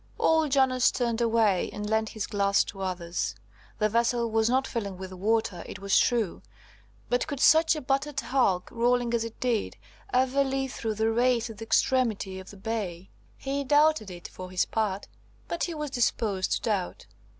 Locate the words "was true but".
5.77-7.27